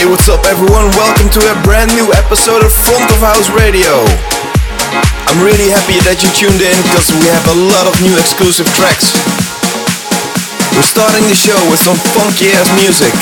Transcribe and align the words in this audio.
Hey, 0.00 0.08
what's 0.08 0.32
up, 0.32 0.40
everyone? 0.48 0.88
Welcome 0.96 1.28
to 1.28 1.40
a 1.52 1.54
brand 1.60 1.92
new 1.92 2.08
episode 2.16 2.64
of 2.64 2.72
Front 2.72 3.12
of 3.12 3.20
House 3.20 3.52
Radio. 3.52 4.00
I'm 5.28 5.44
really 5.44 5.68
happy 5.68 6.00
that 6.08 6.24
you 6.24 6.32
tuned 6.32 6.56
in 6.56 6.72
because 6.88 7.12
we 7.12 7.28
have 7.28 7.44
a 7.52 7.56
lot 7.68 7.84
of 7.84 7.92
new 8.00 8.16
exclusive 8.16 8.64
tracks. 8.72 9.12
We're 10.72 10.88
starting 10.88 11.28
the 11.28 11.36
show 11.36 11.60
with 11.68 11.84
some 11.84 12.00
funky 12.16 12.48
ass 12.48 12.72
music. 12.80 13.12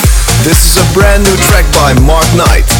This 0.47 0.71
is 0.71 0.79
a 0.79 0.87
brand 0.95 1.27
new 1.27 1.35
track 1.51 1.67
by 1.75 1.99
Mark 2.07 2.31
Knight. 2.39 2.71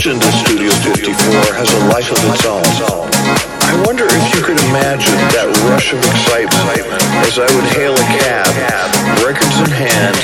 Legend 0.00 0.24
of 0.24 0.32
Studio 0.32 0.72
54 0.96 1.12
has 1.60 1.68
a 1.76 1.80
life 1.92 2.08
of 2.08 2.16
its 2.32 2.48
own. 2.48 2.64
I 3.68 3.76
wonder 3.84 4.08
if 4.08 4.24
you 4.32 4.40
could 4.40 4.56
imagine 4.72 5.12
that 5.36 5.44
rush 5.68 5.92
of 5.92 6.00
excitement 6.00 6.80
as 7.28 7.36
I 7.36 7.44
would 7.44 7.68
hail 7.76 7.92
a 7.92 8.06
cab, 8.24 8.48
records 9.20 9.60
in 9.60 9.68
hand, 9.68 10.16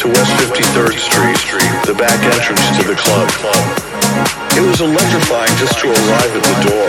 to 0.00 0.08
West 0.08 0.32
53rd 0.48 0.96
Street, 1.36 1.76
the 1.84 1.92
back 1.92 2.16
entrance 2.24 2.72
to 2.80 2.88
the 2.88 2.96
club. 2.96 3.28
It 4.56 4.64
was 4.64 4.80
electrifying 4.80 5.52
just 5.60 5.76
to 5.84 5.92
arrive 5.92 6.32
at 6.32 6.44
the 6.48 6.58
door, 6.64 6.88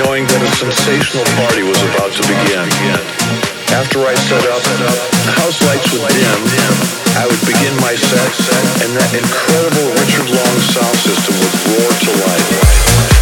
knowing 0.00 0.24
that 0.24 0.40
a 0.40 0.48
sensational 0.56 1.28
party 1.36 1.68
was 1.68 1.84
about 1.84 2.16
to 2.16 2.24
begin. 2.32 3.47
After 3.76 4.00
I 4.00 4.14
set 4.14 4.44
up, 4.48 4.62
the 4.64 5.32
house 5.44 5.60
lights 5.68 5.92
would 5.92 6.08
dim, 6.08 6.74
I 7.20 7.26
would 7.28 7.40
begin 7.44 7.76
my 7.84 7.94
set, 7.94 8.32
and 8.80 8.96
that 8.96 9.12
incredible 9.12 9.92
Richard 10.00 10.30
Long 10.32 10.56
sound 10.72 10.96
system 10.96 11.34
would 11.36 11.54
roar 11.68 11.92
to 11.92 12.10
life. 12.24 13.17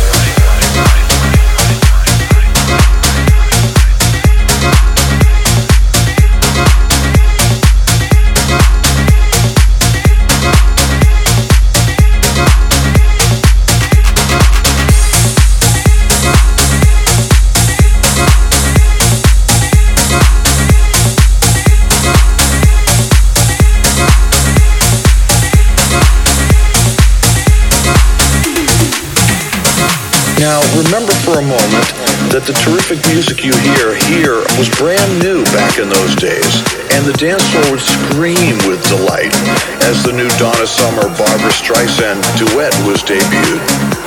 For 31.37 31.45
a 31.45 31.53
moment 31.53 31.89
that 32.33 32.49
the 32.49 32.57
terrific 32.65 32.97
music 33.13 33.45
you 33.45 33.53
hear 33.61 33.93
here 34.09 34.41
was 34.57 34.73
brand 34.81 35.21
new 35.21 35.45
back 35.53 35.77
in 35.77 35.85
those 35.85 36.17
days, 36.17 36.65
and 36.97 37.05
the 37.05 37.13
dance 37.21 37.45
floor 37.53 37.77
would 37.77 37.85
scream 37.85 38.57
with 38.65 38.81
delight 38.89 39.37
as 39.85 40.01
the 40.01 40.17
new 40.17 40.33
Donna 40.41 40.65
Summer 40.65 41.05
Barbra 41.13 41.53
Streisand 41.53 42.25
duet 42.41 42.73
was 42.89 43.05
debuted. 43.05 43.61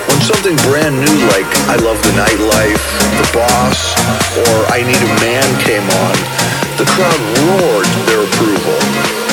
When 0.10 0.18
something 0.26 0.58
brand 0.66 0.98
new 0.98 1.18
like 1.30 1.46
I 1.70 1.78
Love 1.86 2.02
the 2.02 2.18
Nightlife, 2.18 2.82
The 3.22 3.30
Boss, 3.30 3.94
or 4.50 4.66
I 4.74 4.82
Need 4.82 4.98
a 4.98 5.12
Man 5.22 5.46
came 5.62 5.86
on, 6.02 6.18
the 6.82 6.90
crowd 6.98 7.22
roared 7.46 7.90
their 8.10 8.26
approval. 8.26 8.80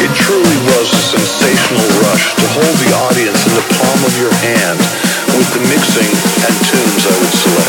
It 0.05 0.13
truly 0.13 0.59
was 0.77 0.93
a 0.93 1.01
sensational 1.17 1.89
rush 2.05 2.37
to 2.37 2.47
hold 2.61 2.77
the 2.77 2.93
audience 3.09 3.41
in 3.49 3.57
the 3.57 3.65
palm 3.81 4.01
of 4.05 4.13
your 4.21 4.37
hand 4.45 4.77
with 5.33 5.49
the 5.57 5.65
mixing 5.69 6.13
and 6.45 6.55
tunes 6.65 7.07
I 7.07 7.15
would 7.21 7.33
select. 7.33 7.66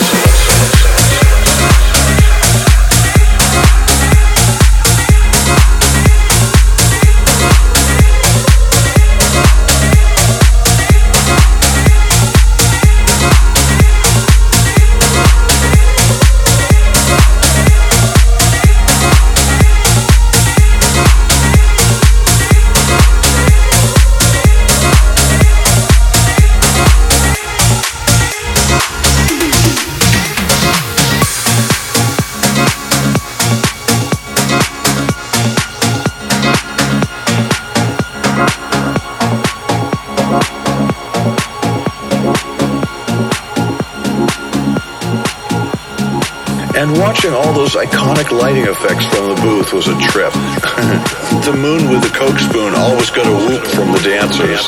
Those 47.67 47.83
iconic 47.83 48.31
lighting 48.31 48.63
effects 48.63 49.03
from 49.11 49.27
the 49.27 49.35
booth 49.41 49.73
was 49.73 49.87
a 49.87 49.97
trip. 50.07 50.31
the 51.43 51.51
moon 51.51 51.89
with 51.91 51.99
the 51.99 52.13
coke 52.15 52.39
spoon 52.39 52.71
always 52.75 53.09
got 53.09 53.27
a 53.27 53.35
whoop 53.35 53.63
from 53.75 53.91
the 53.91 53.99
dancers. 53.99 54.63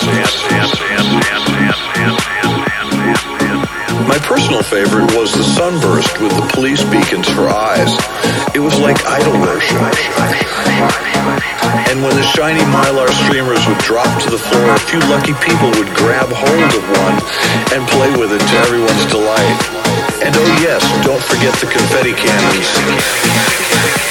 My 4.04 4.19
personal 4.28 4.63
favorite 4.63 5.16
was 5.16 5.31
the 5.31 5.44
sunburst 5.44 6.19
with 6.19 6.36
the 6.36 6.44
police 6.51 6.84
beacons 6.92 7.30
for 7.30 7.48
eyes. 7.48 7.94
It 8.51 8.60
was 8.60 8.75
like 8.80 9.00
idol 9.06 9.40
worship. 9.40 9.80
And 11.88 12.04
when 12.04 12.16
the 12.19 12.25
shiny 12.36 12.66
mylar 12.68 13.07
streamers 13.24 13.63
would 13.68 13.80
drop 13.80 14.12
to 14.24 14.30
the 14.30 14.40
floor, 14.40 14.75
a 14.75 14.80
few 14.92 15.00
lucky 15.07 15.36
people 15.40 15.72
would 15.80 15.92
grab 15.95 16.28
hold 16.36 16.72
of 16.75 16.84
one 17.00 17.16
and 17.72 17.88
play 17.95 18.12
with 18.19 18.34
it 18.34 18.44
to 18.44 18.56
everyone's 18.68 19.06
delight. 19.07 19.99
And 20.21 20.36
oh 20.36 20.57
yes, 20.62 20.83
don't 21.06 21.24
forget 21.24 21.54
the 21.60 21.68
confetti 21.68 22.13
cannons. 22.13 24.09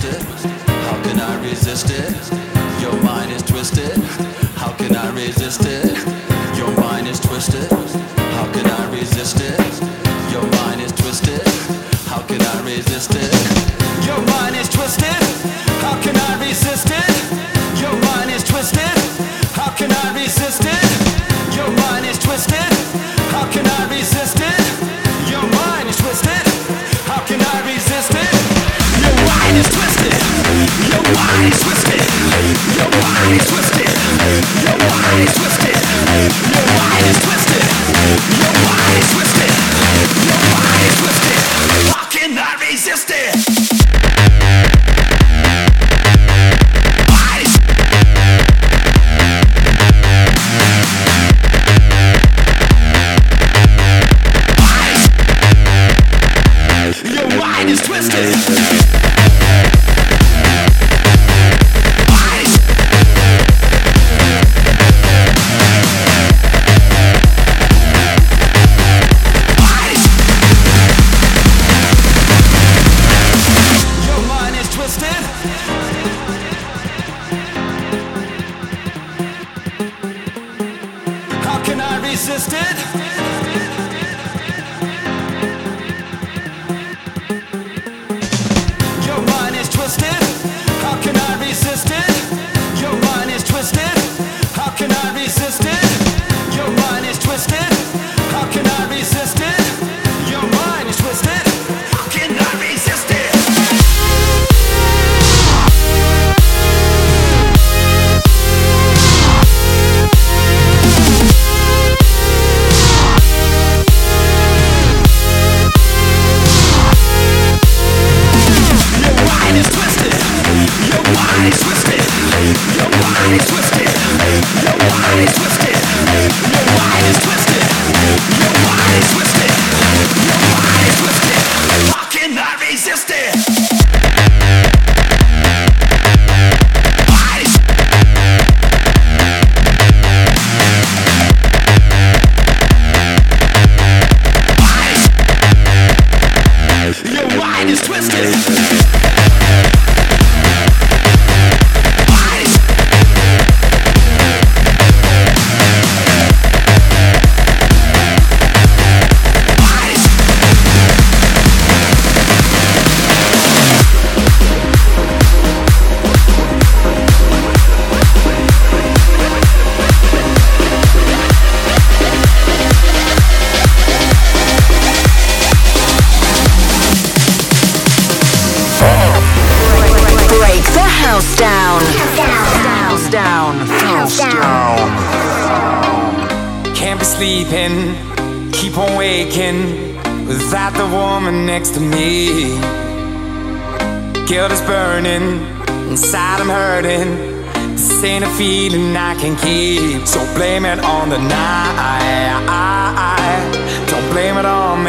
How 0.00 1.02
can 1.02 1.18
I 1.18 1.42
resist 1.42 1.90
it? 1.90 2.14
Your 2.80 3.02
mind 3.02 3.32
is 3.32 3.42
twisted. 3.42 4.27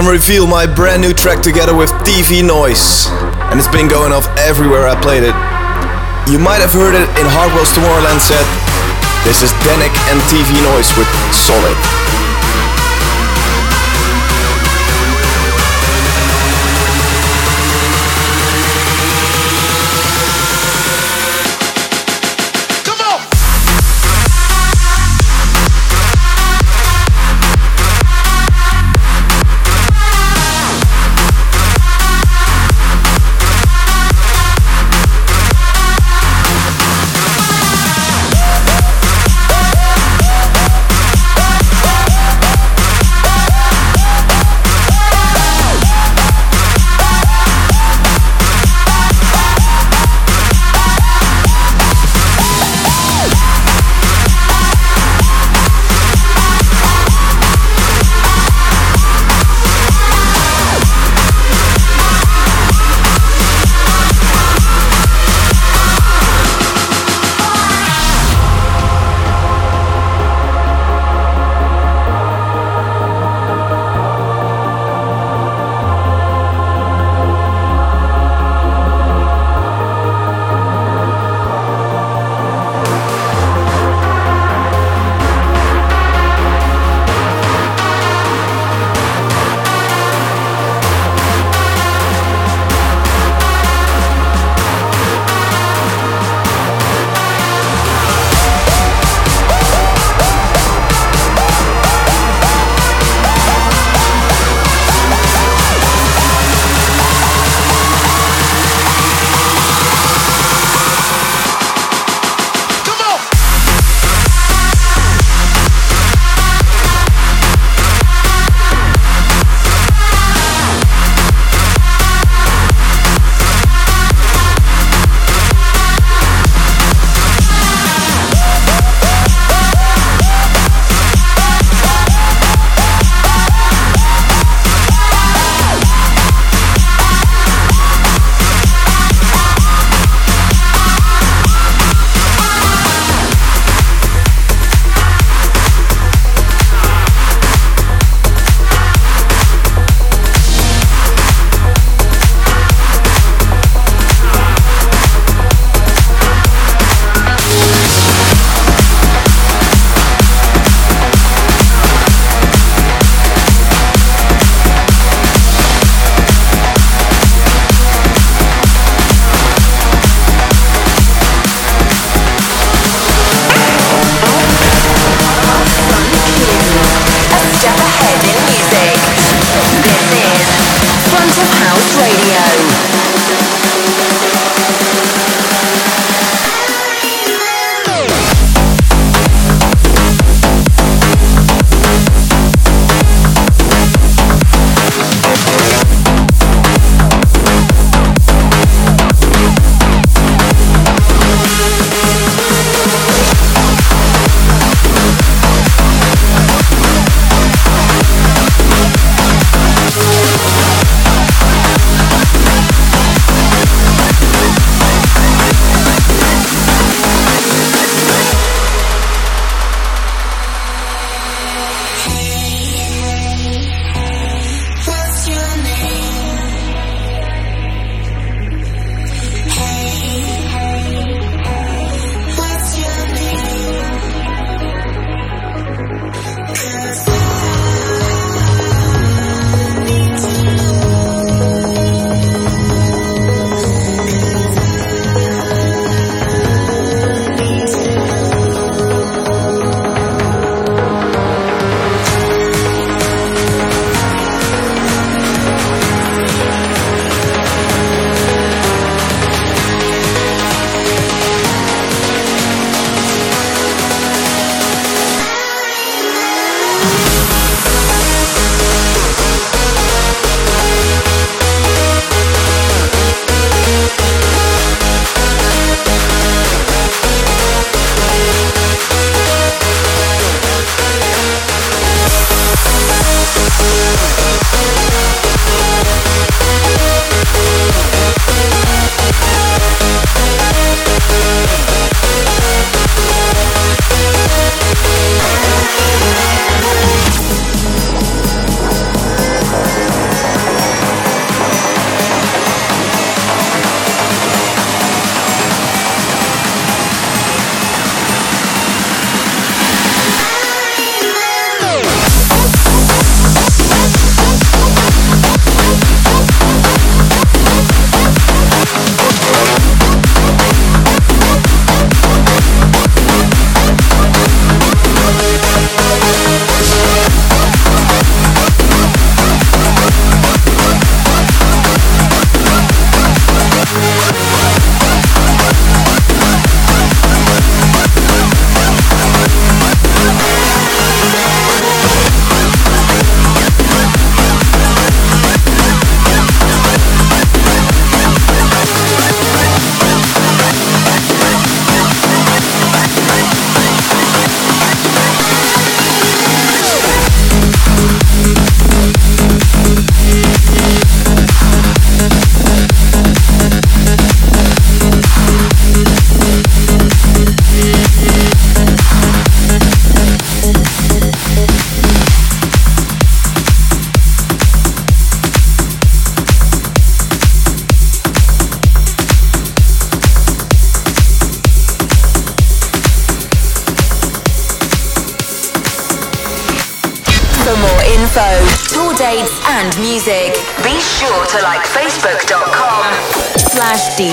Can 0.00 0.08
reveal 0.08 0.46
my 0.46 0.64
brand 0.64 1.02
new 1.02 1.12
track 1.12 1.42
together 1.42 1.76
with 1.76 1.90
TV 2.08 2.40
Noise. 2.40 3.08
And 3.52 3.60
it's 3.60 3.68
been 3.68 3.86
going 3.86 4.12
off 4.12 4.24
everywhere 4.38 4.88
I 4.88 4.98
played 4.98 5.24
it. 5.24 5.36
You 6.32 6.38
might 6.40 6.64
have 6.64 6.72
heard 6.72 6.96
it 6.96 7.04
in 7.20 7.26
Hardwell's 7.28 7.68
Tomorrowland 7.76 8.24
set. 8.24 8.46
This 9.28 9.44
is 9.44 9.52
Danic 9.60 9.92
and 10.08 10.16
TV 10.32 10.56
Noise 10.72 10.88
with 10.96 11.08
Solid. 11.36 12.19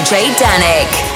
Slash 0.08 0.40
Danic. 0.40 1.07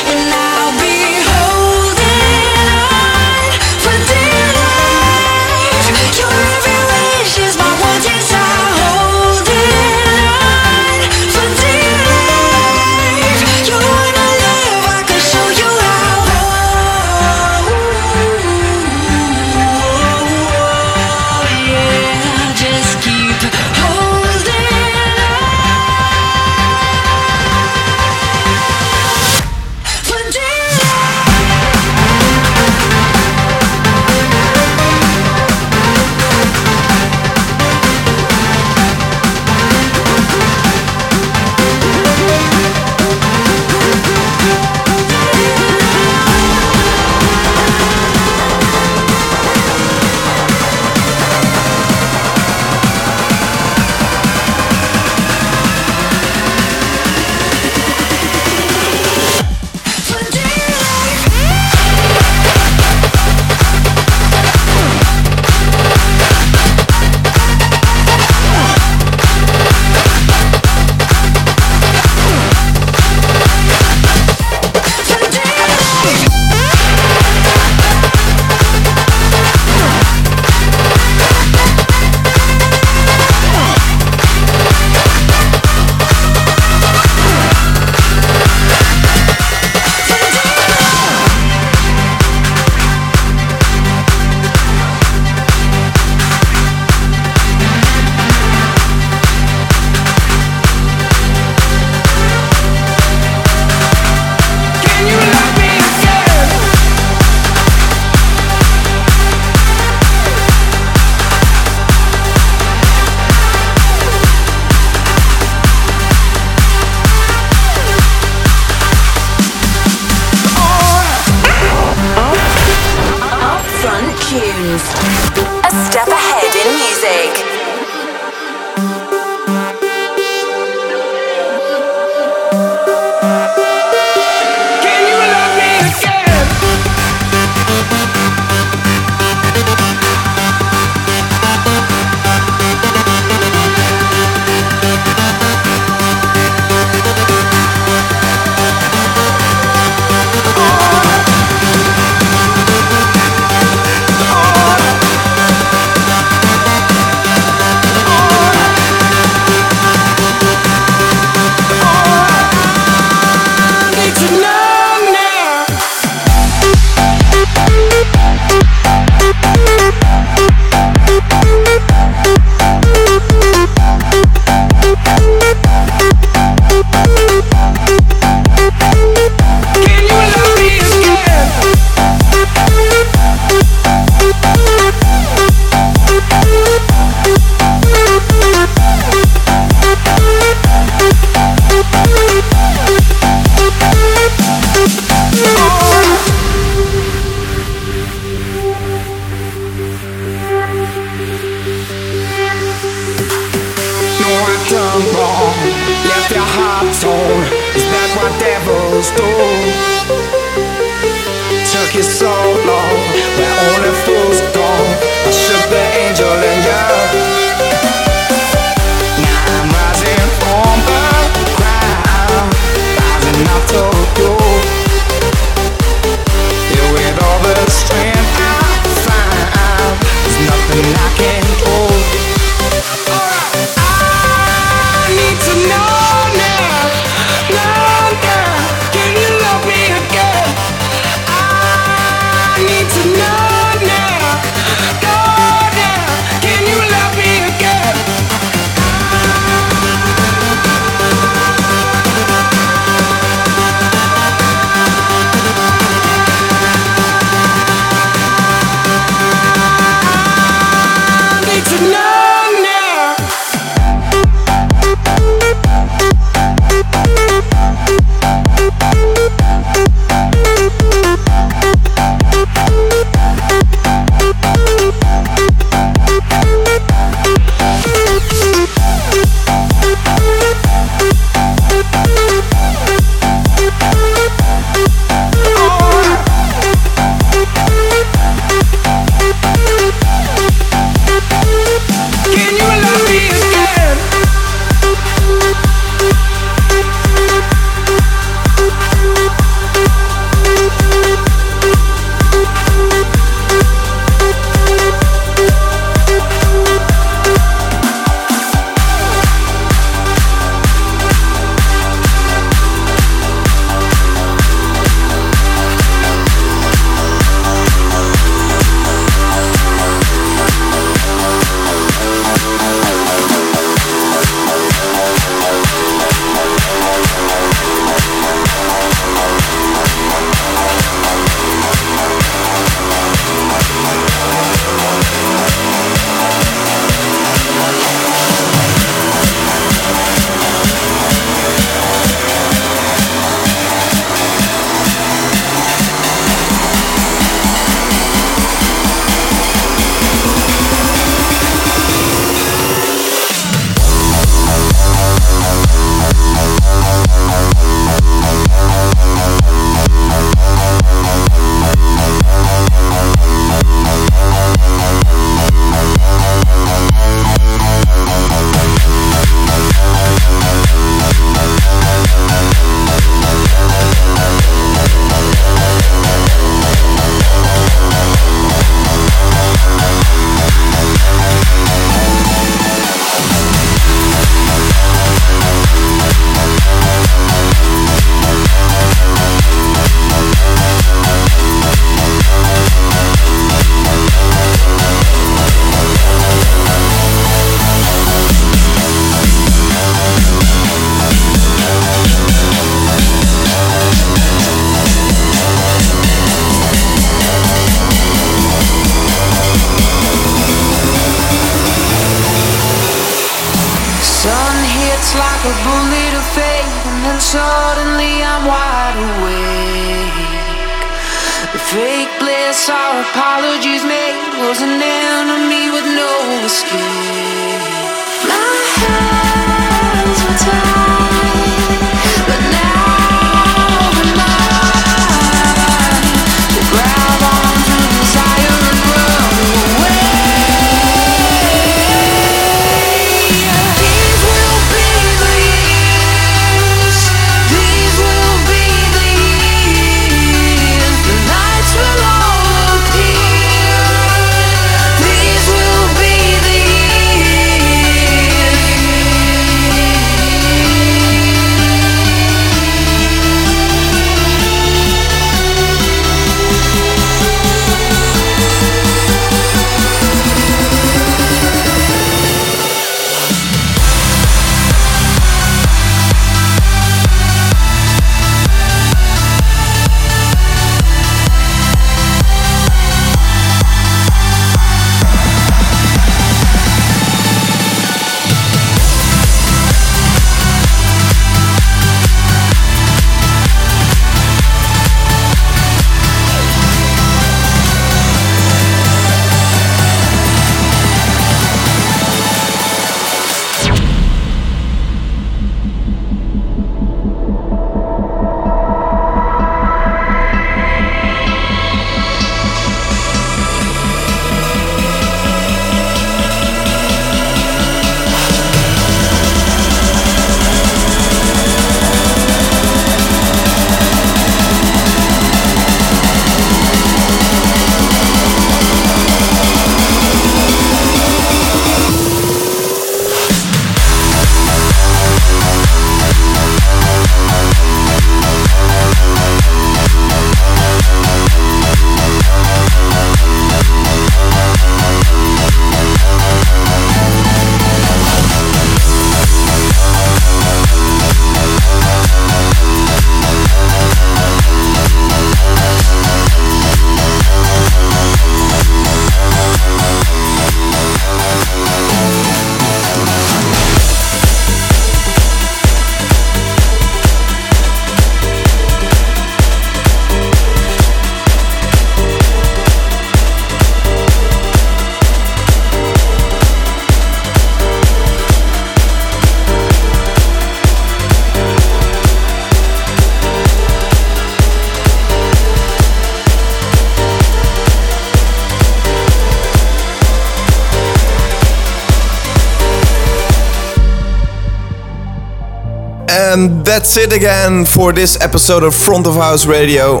that's 596.76 596.98
it 596.98 597.10
again 597.10 597.64
for 597.64 597.90
this 597.90 598.20
episode 598.20 598.62
of 598.62 598.74
Front 598.74 599.06
of 599.06 599.14
House 599.14 599.46
Radio. 599.46 600.00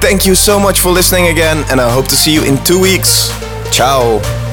Thank 0.00 0.26
you 0.26 0.36
so 0.36 0.60
much 0.60 0.78
for 0.78 0.90
listening 0.90 1.26
again, 1.26 1.64
and 1.72 1.80
I 1.80 1.92
hope 1.92 2.06
to 2.06 2.14
see 2.14 2.32
you 2.32 2.44
in 2.44 2.56
two 2.62 2.80
weeks. 2.80 3.30
Ciao. 3.72 4.47